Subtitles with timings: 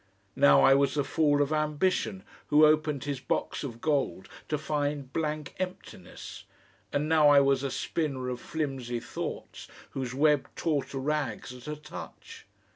[0.35, 5.13] Now I was the fool of ambition, who opened his box of gold to find
[5.13, 6.45] blank emptiness,
[6.91, 11.67] and now I was a spinner of flimsy thoughts, whose web tore to rags at
[11.67, 12.47] a touch.